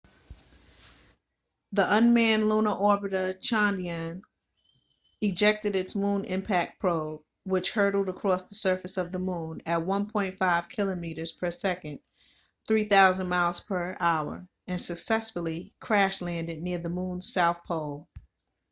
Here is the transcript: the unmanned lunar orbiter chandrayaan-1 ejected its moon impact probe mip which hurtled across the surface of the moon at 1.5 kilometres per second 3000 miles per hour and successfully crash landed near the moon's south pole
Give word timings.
the 1.73 1.95
unmanned 1.95 2.49
lunar 2.49 2.71
orbiter 2.71 3.39
chandrayaan-1 3.39 4.23
ejected 5.21 5.75
its 5.75 5.95
moon 5.95 6.25
impact 6.25 6.79
probe 6.79 7.19
mip 7.21 7.25
which 7.43 7.69
hurtled 7.69 8.09
across 8.09 8.49
the 8.49 8.55
surface 8.55 8.97
of 8.97 9.11
the 9.11 9.19
moon 9.19 9.61
at 9.67 9.81
1.5 9.81 10.69
kilometres 10.69 11.33
per 11.33 11.51
second 11.51 11.99
3000 12.67 13.29
miles 13.29 13.59
per 13.59 13.95
hour 13.99 14.47
and 14.65 14.81
successfully 14.81 15.71
crash 15.79 16.19
landed 16.19 16.63
near 16.63 16.79
the 16.79 16.89
moon's 16.89 17.31
south 17.31 17.63
pole 17.63 18.07